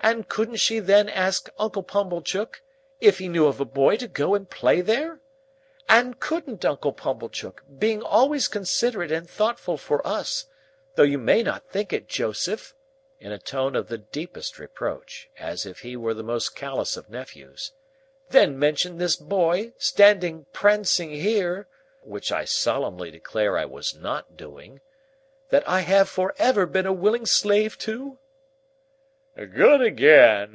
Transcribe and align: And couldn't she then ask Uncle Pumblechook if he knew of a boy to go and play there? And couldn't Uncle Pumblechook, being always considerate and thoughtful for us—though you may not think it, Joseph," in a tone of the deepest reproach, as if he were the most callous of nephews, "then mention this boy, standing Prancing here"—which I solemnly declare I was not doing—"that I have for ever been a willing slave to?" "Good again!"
And 0.00 0.28
couldn't 0.28 0.56
she 0.58 0.78
then 0.78 1.08
ask 1.08 1.50
Uncle 1.58 1.82
Pumblechook 1.82 2.62
if 3.00 3.18
he 3.18 3.28
knew 3.28 3.46
of 3.48 3.58
a 3.58 3.64
boy 3.64 3.96
to 3.96 4.06
go 4.06 4.36
and 4.36 4.48
play 4.48 4.80
there? 4.80 5.18
And 5.88 6.20
couldn't 6.20 6.64
Uncle 6.64 6.92
Pumblechook, 6.92 7.64
being 7.76 8.02
always 8.04 8.46
considerate 8.46 9.10
and 9.10 9.28
thoughtful 9.28 9.76
for 9.76 10.06
us—though 10.06 11.02
you 11.02 11.18
may 11.18 11.42
not 11.42 11.68
think 11.68 11.92
it, 11.92 12.06
Joseph," 12.08 12.72
in 13.18 13.32
a 13.32 13.38
tone 13.40 13.74
of 13.74 13.88
the 13.88 13.98
deepest 13.98 14.60
reproach, 14.60 15.28
as 15.40 15.66
if 15.66 15.80
he 15.80 15.96
were 15.96 16.14
the 16.14 16.22
most 16.22 16.54
callous 16.54 16.96
of 16.96 17.10
nephews, 17.10 17.72
"then 18.30 18.56
mention 18.56 18.98
this 18.98 19.16
boy, 19.16 19.72
standing 19.76 20.46
Prancing 20.52 21.10
here"—which 21.10 22.30
I 22.30 22.44
solemnly 22.44 23.10
declare 23.10 23.58
I 23.58 23.64
was 23.64 23.92
not 23.92 24.36
doing—"that 24.36 25.68
I 25.68 25.80
have 25.80 26.08
for 26.08 26.32
ever 26.38 26.64
been 26.64 26.86
a 26.86 26.92
willing 26.92 27.26
slave 27.26 27.76
to?" 27.78 28.18
"Good 29.54 29.82
again!" 29.82 30.44